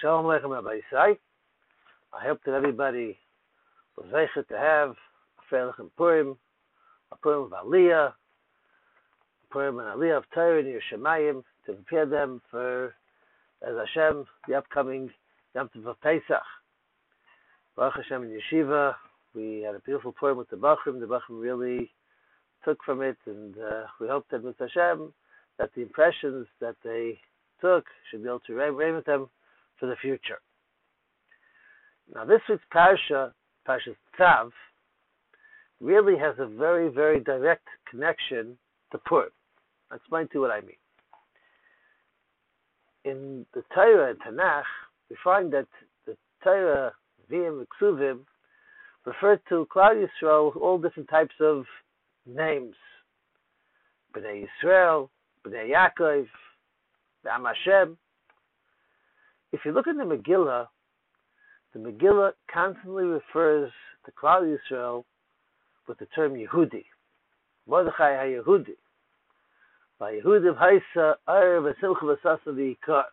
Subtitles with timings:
[0.00, 1.16] Shalom Aleichem Rabbi Yisai.
[2.12, 3.16] I hope that everybody
[3.96, 6.36] was able to have a Freilich Purim,
[7.12, 8.14] a Purim of Aliyah, a
[9.52, 12.94] Purim and Aliyah of Torah in Yerushalayim to prepare them for,
[13.62, 15.10] as Hashem, the upcoming
[15.54, 16.42] Yom Tov of Pesach.
[17.76, 18.94] Baruch Hashem in Yeshiva,
[19.32, 20.98] we had a beautiful Purim with the Bachrim.
[20.98, 21.92] The Bachrim really
[22.64, 25.12] took from it, and uh, we hope that with Hashem,
[25.58, 27.20] that the impressions that they
[27.60, 29.28] took should be able to reign with them
[29.78, 30.38] for the future.
[32.14, 33.32] Now, this week's parsha,
[33.66, 34.50] Parshas Tzav,
[35.80, 38.58] really has a very, very direct connection
[38.92, 39.30] to Purim.
[39.90, 40.76] I'll explain to you what I mean.
[43.04, 44.62] In the Torah and Tanakh,
[45.10, 45.66] we find that
[46.06, 46.92] the Torah,
[47.28, 48.20] Vim, Ksuvim,
[49.04, 51.64] refer to Klal Yisrael all different types of
[52.26, 52.74] names.
[54.16, 55.08] Bnei Yisrael,
[55.46, 56.26] Bnei Yaakov,
[57.30, 57.96] Am Hashem.
[59.54, 60.66] If you look at the Megillah,
[61.72, 63.70] the Megillah constantly refers
[64.04, 65.04] to Klal Yisrael
[65.86, 66.82] with the term Yehudi.
[67.68, 68.74] Mordechai HaYehudi.
[70.00, 73.04] By Yehudim Haisa Erev Simcha V'Sasa.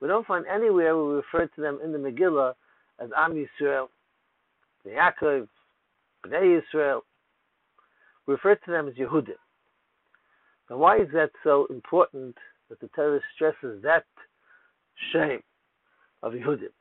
[0.00, 2.54] We don't find anywhere we refer to them in the Megillah
[2.98, 3.86] as Am Yisrael,
[4.84, 5.46] the Yaakov,
[6.26, 7.02] Bnei Yisrael.
[8.26, 9.38] We refer to them as Yehudim.
[10.68, 12.36] Now why is that so important
[12.70, 14.02] that the Torah stresses that
[15.12, 15.42] shame
[16.22, 16.72] of Yehudim.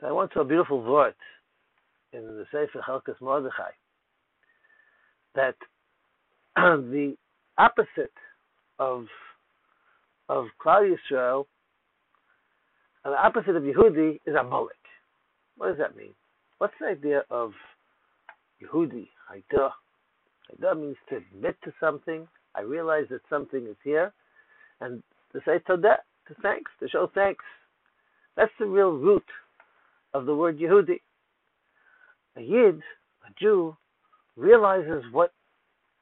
[0.00, 1.14] So I went to a beautiful word
[2.12, 3.70] in the Sefer Chalkas Mordechai
[5.34, 5.54] that
[6.56, 7.16] the
[7.58, 8.12] opposite
[8.78, 9.06] of
[10.28, 11.46] of Klal Yisrael,
[13.04, 14.76] and the opposite of Yehudi is Amalek.
[15.56, 16.12] What does that mean?
[16.58, 17.52] What's the idea of
[18.62, 19.08] Yehudi?
[19.32, 19.70] Haidah.
[20.52, 22.28] Haidah means to admit to something.
[22.54, 24.12] I realize that something is here,
[24.80, 25.02] and
[25.32, 25.96] to say Todah
[26.28, 27.44] to thanks, to show thanks.
[28.36, 29.24] That's the real root
[30.14, 31.00] of the word Yehudi.
[32.36, 32.80] A Yid,
[33.26, 33.76] a Jew,
[34.36, 35.32] realizes what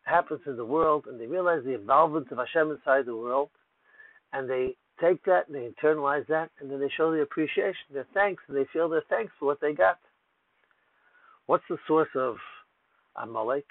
[0.03, 3.50] happens in the world and they realize the involvement of Hashem inside the world
[4.32, 8.06] and they take that and they internalize that and then they show their appreciation, their
[8.14, 9.98] thanks, and they feel their thanks for what they got.
[11.47, 12.37] What's the source of
[13.16, 13.66] Amalek?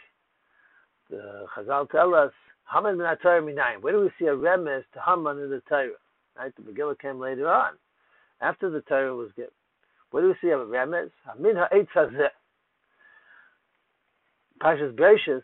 [1.09, 2.31] The Chazal tell us,
[2.73, 3.81] Haman min Minayim.
[3.81, 5.89] Where do we see a remez to Haman in the Torah?
[6.37, 6.53] Right?
[6.55, 7.73] The Megillah came later on,
[8.41, 9.51] after the Torah was given.
[10.11, 11.11] What do we see of a remez?
[11.25, 12.29] Hamin ha'etz hazeh.
[14.61, 15.43] Pashas Bereishis,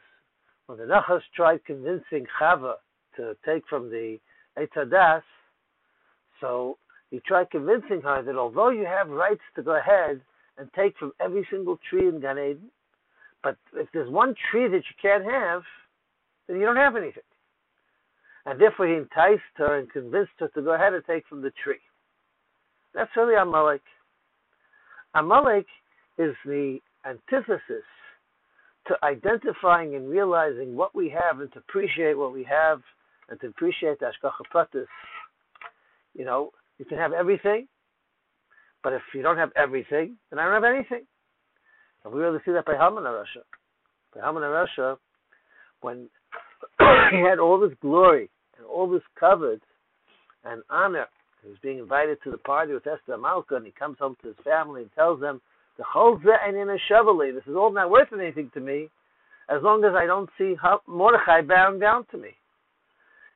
[0.68, 2.76] when the Nachash tried convincing Chava
[3.18, 4.20] to take from the
[4.58, 5.24] Eitz Hadas,
[6.40, 6.78] so
[7.10, 10.22] he tried convincing her that although you have rights to go ahead
[10.58, 12.72] and take from every single tree in Gan Eden,
[13.44, 15.64] but if there's one tree that you can't have,
[16.48, 17.24] then you don't have anything
[18.46, 21.52] and therefore he enticed her and convinced her to go ahead and take from the
[21.64, 21.80] tree.
[22.94, 23.82] That's really Amalek.
[25.14, 25.66] Amalek
[26.18, 27.86] is the antithesis
[28.88, 32.82] to identifying and realizing what we have and to appreciate what we have
[33.30, 34.86] and to appreciate the Hashgacha Pratis.
[36.14, 37.68] You know, you can have everything,
[38.84, 41.06] but if you don't have everything, then I don't have anything.
[42.04, 43.44] And we really see that by Haman HaRasha.
[44.16, 44.98] By Haman HaRasha,
[45.82, 46.10] when
[47.12, 49.62] he had all this glory and all this covered
[50.44, 51.08] and honor.
[51.44, 54.28] He was being invited to the party with Esther Malka, and he comes home to
[54.28, 55.42] his family and tells them,
[55.78, 57.34] "The whole and in a Chevrolet.
[57.34, 58.90] This is all not worth anything to me,
[59.50, 60.56] as long as I don't see
[60.88, 62.38] Mordechai bowing down to me.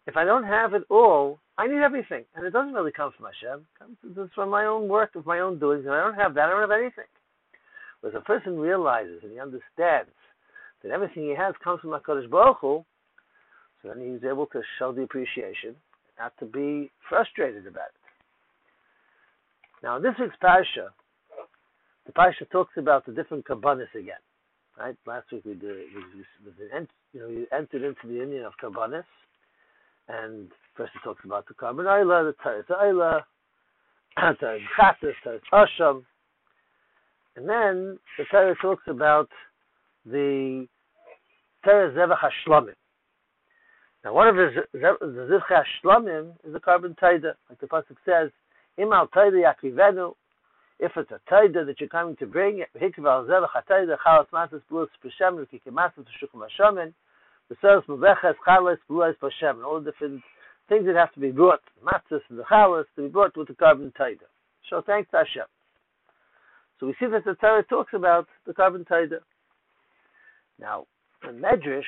[0.05, 3.25] If I don't have it all, I need everything, and it doesn't really come from
[3.25, 3.65] Hashem.
[4.03, 6.47] It comes from my own work, of my own doings, and I don't have that.
[6.47, 7.09] I don't have anything.
[8.01, 10.11] Whereas a person realizes and he understands
[10.83, 12.85] that everything he has comes from Hakadosh Baruch Hu,
[13.89, 15.75] then he's able to show the appreciation,
[16.19, 18.05] not to be frustrated about it.
[19.83, 20.89] Now, in this week's parsha,
[22.05, 24.21] the parsha talks about the different kabbanis again.
[24.77, 24.95] Right?
[25.05, 26.03] Last week we did we,
[26.47, 29.05] we, you know we entered into the union of kabbanis,
[30.09, 33.21] and first it talks about the korban the taris ayla,
[34.17, 36.03] taris chatas, taris asham,
[37.37, 39.29] and then the Torah talks about
[40.05, 40.67] the
[41.65, 42.73] taris zevach hashlamim.
[44.05, 47.33] Now, one of the Zivcha Shlamim is the korban taida.
[47.49, 48.29] Like the Pasuk says,
[48.77, 50.13] Im al taida yakivenu,
[50.79, 54.61] if it's a taida that you're coming to bring, hikv al zevach ha-taida, chalas matas
[54.69, 56.93] blus b'shem, rikike matas v'shukum ha-shamin,
[57.51, 60.21] v'seres mubeches chalas b'luais b'shem, all the different
[60.69, 63.55] things that have to be brought, matzahs and the chalas, to be brought with the
[63.55, 64.27] korban taida.
[64.69, 65.47] So thanks to Hashem.
[66.79, 69.21] So we see that the Torah talks about the korban taida.
[70.59, 70.85] Now,
[71.23, 71.81] the Medrash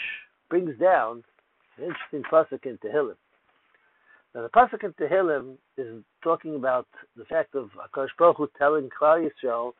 [0.49, 1.23] brings down
[1.77, 3.15] an interesting pasuk in Tehillim.
[4.35, 8.89] Now the pasuk in Tehillim is talking about the fact of Hakadosh Baruch Hu telling
[8.89, 9.71] Klal Yisrael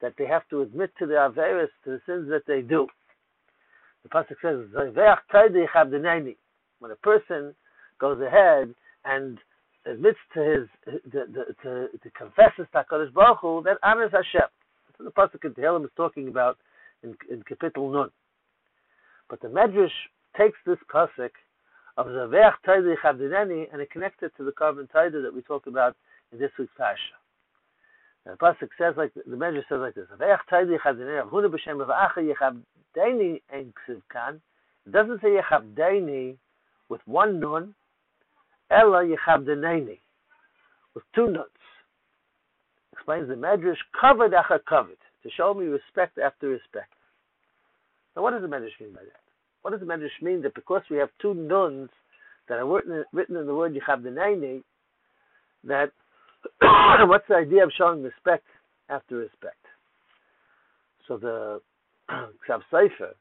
[0.00, 2.86] that they have to admit to their averis, to the sins that they do.
[4.02, 4.68] The pasuk says,
[6.78, 7.54] when a person
[7.98, 8.74] goes ahead
[9.04, 9.38] and
[9.86, 10.68] admits to his
[11.12, 11.26] to,
[11.62, 14.48] to, to, confesses to Hakadosh Baruch Hu, that honors Hashem.
[14.98, 16.58] The pasuk in Tehillim is talking about
[17.02, 18.10] in in Kapitel Nun.
[19.28, 19.90] But the Medrash
[20.36, 21.30] takes this pasuk
[21.96, 25.66] of Zaveach Taida Chavdineni and it connects it to the korban Taida that we talk
[25.66, 25.96] about
[26.32, 26.98] in this week's Pasha.
[28.24, 32.18] The pasuk says like the Medrash says like this: Zaveach Taida Chavdineni Avhuna b'Shem Avacha
[32.18, 34.40] Yechavdeni Ein Ksiv Kan.
[34.86, 36.36] It doesn't say Yechavdeni
[36.88, 37.74] with one nun,
[38.70, 39.98] Ella Yechavdeneni
[40.94, 41.46] with two nuns.
[42.92, 46.92] Explains the Medrash covered acha covered to show me respect after respect.
[48.14, 49.25] Now, what does the Medrash mean by that?
[49.66, 51.90] What does the Medrash mean that because we have two nuns
[52.48, 54.62] that are written, written in the word Yechavdeneni,
[55.64, 55.90] that
[57.08, 58.44] what's the idea of showing respect
[58.88, 59.58] after respect?
[61.08, 61.60] So the
[62.08, 63.14] Ksav Sofer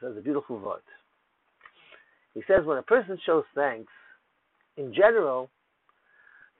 [0.00, 0.80] says a beautiful word.
[2.32, 3.92] He says when a person shows thanks,
[4.78, 5.50] in general,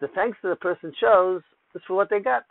[0.02, 1.40] the thanks that a person shows
[1.74, 2.44] is for what they got.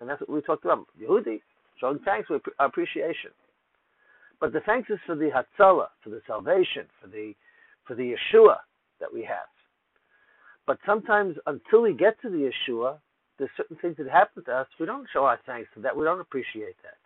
[0.00, 0.86] And that's what we talked about.
[1.02, 1.40] Yehudi,
[1.80, 3.32] showing thanks with appreciation.
[4.40, 7.34] But the thanks is for the Hatzalah, for the salvation, for the
[7.86, 8.56] for the Yeshua
[9.00, 9.48] that we have.
[10.66, 12.98] But sometimes until we get to the Yeshua,
[13.38, 15.96] there's certain things that happen to us, we don't show our thanks for that.
[15.96, 16.98] We don't appreciate that.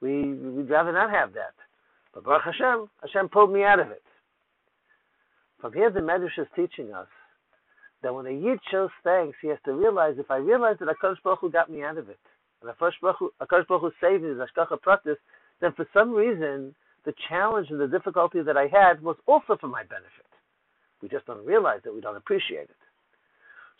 [0.00, 1.54] We we'd rather not have that.
[2.14, 4.02] But Baruch Hashem, Hashem pulled me out of it.
[5.60, 7.08] From here, the Medrash is teaching us
[8.02, 11.22] that when a Yid shows thanks, he has to realize if I realize that Hakadosh
[11.22, 12.18] Baruch Hu got me out of it,
[12.62, 15.16] and Hakadosh Baruch Hu, saved me, Hashgacha Pratis,
[15.60, 16.74] then for some reason
[17.04, 20.26] the challenge and the difficulty that I had was also for my benefit.
[21.02, 22.76] We just don't realize that we don't appreciate it.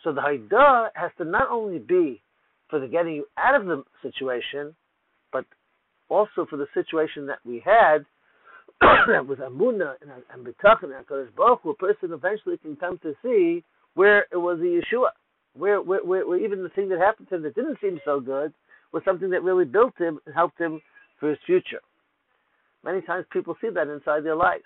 [0.02, 2.22] So the Haidah has to not only be
[2.70, 4.74] for the getting you out of the situation,
[5.32, 5.44] but
[6.08, 8.06] also for the situation that we had
[9.28, 13.14] with Amuna and, and Bitach and HaKadosh Baruch Hu, a person eventually can come to
[13.22, 13.62] see
[13.94, 15.08] where it was a Yeshua,
[15.54, 18.20] where, where, where, where even the thing that happened to him that didn't seem so
[18.20, 18.54] good
[18.92, 20.80] was something that really built him and helped him
[21.20, 21.81] for his future.
[22.82, 24.64] Many times people see that inside their lives.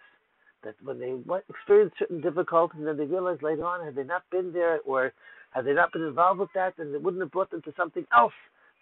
[0.63, 1.13] That when they
[1.51, 5.13] experience certain difficulties then they realize later on, had they not been there or
[5.51, 8.07] had they not been involved with that, then it wouldn't have brought them to something
[8.17, 8.33] else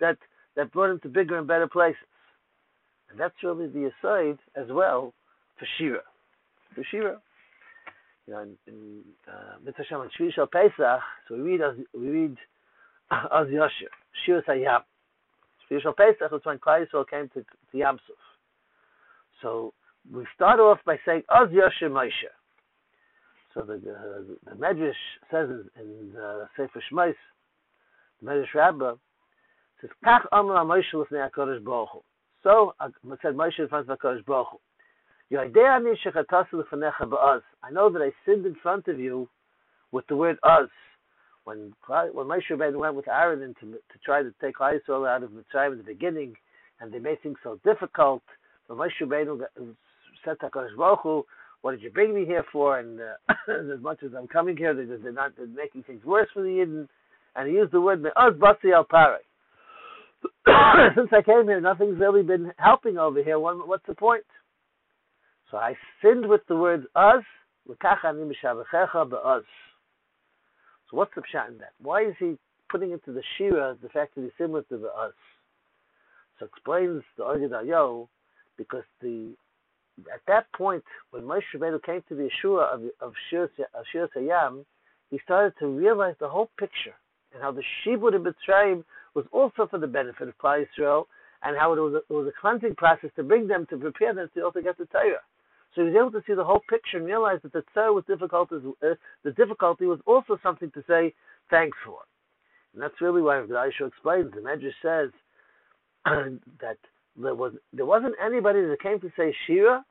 [0.01, 0.17] that,
[0.55, 1.99] that brought them to bigger and better places.
[3.11, 5.13] And that's really the aside as well
[5.59, 6.01] for Shira.
[6.75, 7.21] For Shira.
[8.27, 11.61] You know, in, uh, Mitzvah Shem and Pesach, so we read
[11.93, 12.37] we read
[13.11, 13.91] Az Yashir,
[14.25, 14.83] Shira Sayyam.
[15.81, 18.21] Shir Pesach was when Klal Yisrael came to, to Yamsuf.
[19.41, 19.73] So
[20.13, 22.31] we start off by saying Az Yashir Moshe.
[23.55, 24.93] So the, uh, the Medrash
[25.31, 27.15] says in, in uh, Sefer Shemos,
[28.21, 28.95] the Medrash Rabbah
[29.81, 32.01] says, Kach Amr Moshe Lefnei HaKadosh Baruch Hu.
[32.43, 32.89] So, uh,
[33.23, 34.59] said Moshe in front of HaKadosh Baruch Hu.
[35.35, 35.47] I
[37.71, 39.29] know that I sinned in front of you
[39.91, 40.69] with the word us
[41.45, 45.31] when when Moshe Rabbeinu went with Aaron to, to try to take Israel out of
[45.31, 46.35] Mitzrayim in the beginning,
[46.81, 48.23] and they made things so difficult,
[48.69, 49.41] so Moshe Rabbeinu
[50.25, 51.25] said to Hakadosh Baruch Hu,
[51.63, 53.33] "What did you bring me here for?" And uh,
[53.75, 56.49] as much as I'm coming here, they're, they're not they're making things worse for the
[56.49, 56.89] Yidden.
[57.35, 59.17] And he used the word "me'oz basi al Paroh."
[60.95, 63.39] Since I came here, nothing's really been helping over here.
[63.39, 64.25] what's the point?
[65.51, 67.25] So I sinned with the words "us."
[70.93, 71.73] So what's the pshat in that?
[71.81, 72.37] Why is he
[72.71, 75.15] putting into the shira uh, the fact that he's similar to the us?
[76.39, 78.07] So explains the Ohr Gedalyahu,
[78.59, 79.33] because the
[80.13, 84.65] at that point when Moshe Rabbeinu came to the Yeshua of of Shir, of Sayam,
[85.11, 86.95] he started to realize the whole picture
[87.33, 88.85] and how the Shibud in Mitzrayim
[89.15, 91.05] was also for the benefit of Klal Yisrael,
[91.43, 94.15] and how it was, a, it was a cleansing process to bring them to prepare
[94.15, 95.21] them to also get the Torah.
[95.75, 98.05] So he was able to see the whole picture and realize that the tzar was
[98.07, 98.53] difficult.
[98.53, 101.15] Uh, the difficulty was also something to say
[101.51, 102.01] thanks for.
[102.75, 104.33] And that's really why Aisha explains.
[104.33, 105.11] The Medrash says
[106.61, 106.79] that
[107.17, 109.85] there was there wasn't anybody that came to say Shira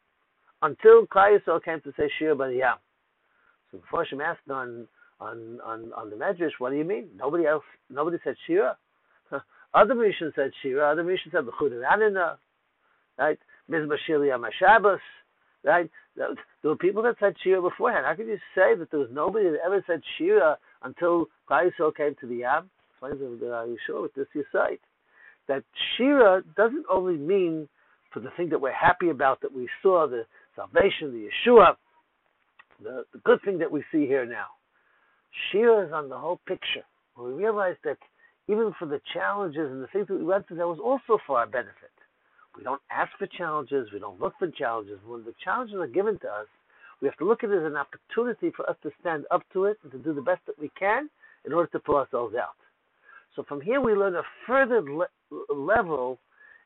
[0.61, 2.75] until Klal came to say Shira yeah.
[3.71, 4.87] So before Hashem asked on
[5.19, 7.07] on on on the Medrash, what do you mean?
[7.17, 8.77] Nobody else, nobody said Shira.
[9.75, 10.91] Adam Rishon said Shira.
[10.91, 12.37] Adam Rishon said the Anina,
[13.17, 13.39] right?
[13.69, 14.99] Mizmah Shili Shabbos.
[15.63, 15.89] Right?
[16.15, 16.27] There
[16.63, 18.05] were people that said Shira beforehand.
[18.05, 22.15] How could you say that there was nobody that ever said Shira until Klal came
[22.19, 22.69] to the Yam?
[23.03, 24.81] You sure with this cite?
[25.47, 25.63] That
[25.95, 27.67] Shira doesn't only mean
[28.13, 30.25] for the thing that we're happy about that we saw, the
[30.55, 31.75] salvation, the Yeshua,
[32.83, 34.47] the, the good thing that we see here now.
[35.51, 36.83] Shira is on the whole picture.
[37.17, 37.97] We realize that
[38.47, 41.37] even for the challenges and the things that we went through, that was also for
[41.39, 41.90] our benefit.
[42.57, 44.99] We don't ask for challenges, we don't look for challenges.
[45.05, 46.47] When the challenges are given to us,
[47.01, 49.65] we have to look at it as an opportunity for us to stand up to
[49.65, 51.09] it and to do the best that we can
[51.45, 52.55] in order to pull ourselves out.
[53.35, 55.07] So from here we learn a further le-
[55.53, 56.19] level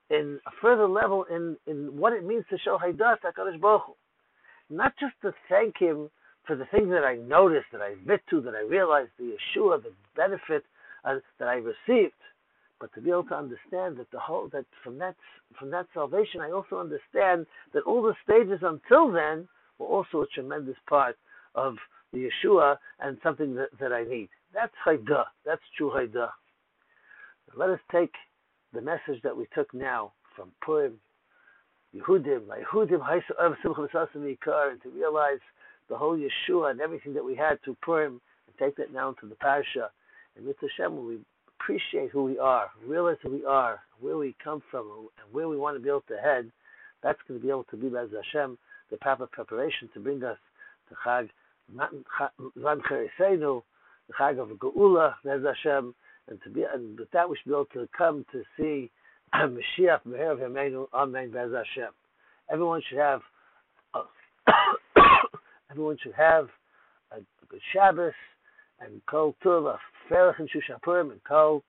[0.09, 3.93] in a further level in, in what it means to show Haidas HaKadosh Baruch Hu.
[4.75, 6.09] Not just to thank him
[6.45, 9.81] for the things that I noticed, that I bit to, that I realized, the Yeshua,
[9.81, 10.63] the benefit
[11.03, 12.13] uh, that I received,
[12.79, 15.15] but to be able to understand that the whole that from that
[15.57, 19.47] from that salvation, I also understand that all the stages until then
[19.79, 21.17] were also a tremendous part
[21.55, 21.75] of
[22.11, 24.29] the Yeshua and something that, that I need.
[24.53, 25.25] That's Haidah.
[25.45, 26.29] That's true Haidah.
[27.55, 28.13] Let us take
[28.73, 30.99] the message that we took now from Purim,
[31.95, 35.39] Yehudim, Yehudim, and to realize
[35.89, 39.27] the whole Yeshua and everything that we had to Purim, and take that now into
[39.27, 39.87] the Parsha.
[40.35, 41.19] And with Hashem, when we
[41.59, 45.57] appreciate who we are, realize who we are, where we come from, and where we
[45.57, 46.51] want to be able to head,
[47.03, 48.57] that's going to be able to be, as Hashem,
[48.91, 50.37] the proper preparation to bring us
[50.89, 51.29] to Chag
[51.73, 53.61] Zman Chereseinu,
[54.07, 55.95] the Chag of Geula, Bez Hashem,
[56.27, 58.91] and to be and with that we should be able to come to see
[59.35, 61.91] Mashiach Meher Yameinu Amen Bez Hashem.
[62.51, 63.21] Everyone should have
[65.71, 66.47] everyone should have
[67.11, 67.17] a
[67.49, 68.13] good Shabbos
[68.79, 69.75] and call to the
[70.09, 71.63] ferchen shushapurim and call